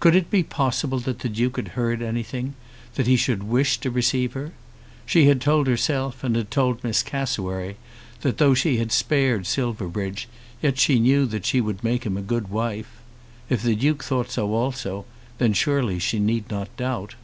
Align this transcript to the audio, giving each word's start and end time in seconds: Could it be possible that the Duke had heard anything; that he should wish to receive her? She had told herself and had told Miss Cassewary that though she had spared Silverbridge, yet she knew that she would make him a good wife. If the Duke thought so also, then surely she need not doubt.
Could 0.00 0.16
it 0.16 0.32
be 0.32 0.42
possible 0.42 0.98
that 0.98 1.20
the 1.20 1.28
Duke 1.28 1.54
had 1.54 1.68
heard 1.68 2.02
anything; 2.02 2.54
that 2.96 3.06
he 3.06 3.14
should 3.14 3.44
wish 3.44 3.78
to 3.78 3.88
receive 3.92 4.32
her? 4.32 4.50
She 5.06 5.26
had 5.26 5.40
told 5.40 5.68
herself 5.68 6.24
and 6.24 6.34
had 6.34 6.50
told 6.50 6.82
Miss 6.82 7.04
Cassewary 7.04 7.76
that 8.22 8.38
though 8.38 8.52
she 8.52 8.78
had 8.78 8.90
spared 8.90 9.46
Silverbridge, 9.46 10.26
yet 10.60 10.76
she 10.76 10.98
knew 10.98 11.24
that 11.26 11.46
she 11.46 11.60
would 11.60 11.84
make 11.84 12.02
him 12.04 12.16
a 12.16 12.20
good 12.20 12.48
wife. 12.48 12.90
If 13.48 13.62
the 13.62 13.76
Duke 13.76 14.02
thought 14.02 14.32
so 14.32 14.54
also, 14.54 15.04
then 15.38 15.52
surely 15.52 16.00
she 16.00 16.18
need 16.18 16.50
not 16.50 16.76
doubt. 16.76 17.14